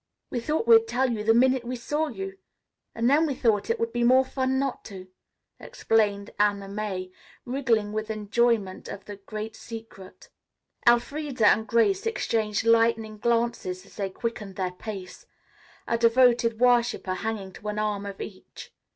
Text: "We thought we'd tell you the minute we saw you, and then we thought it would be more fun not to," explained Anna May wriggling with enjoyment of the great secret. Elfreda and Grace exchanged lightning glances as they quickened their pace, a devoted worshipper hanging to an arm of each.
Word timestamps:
"We 0.31 0.39
thought 0.39 0.65
we'd 0.67 0.87
tell 0.87 1.11
you 1.11 1.23
the 1.23 1.31
minute 1.35 1.63
we 1.63 1.75
saw 1.75 2.07
you, 2.07 2.39
and 2.95 3.07
then 3.07 3.27
we 3.27 3.35
thought 3.35 3.69
it 3.69 3.79
would 3.79 3.93
be 3.93 4.03
more 4.03 4.25
fun 4.25 4.57
not 4.57 4.83
to," 4.85 5.07
explained 5.59 6.31
Anna 6.39 6.67
May 6.67 7.11
wriggling 7.45 7.93
with 7.93 8.09
enjoyment 8.09 8.87
of 8.87 9.05
the 9.05 9.17
great 9.17 9.55
secret. 9.55 10.29
Elfreda 10.87 11.45
and 11.45 11.67
Grace 11.67 12.07
exchanged 12.07 12.65
lightning 12.65 13.19
glances 13.19 13.85
as 13.85 13.95
they 13.97 14.09
quickened 14.09 14.55
their 14.55 14.71
pace, 14.71 15.27
a 15.87 15.99
devoted 15.99 16.59
worshipper 16.59 17.13
hanging 17.13 17.53
to 17.53 17.67
an 17.67 17.77
arm 17.77 18.07
of 18.07 18.19
each. 18.19 18.73